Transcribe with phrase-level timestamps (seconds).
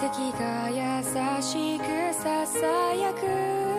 [0.00, 1.02] 席が優
[1.40, 2.58] しくささ
[2.94, 3.73] やく。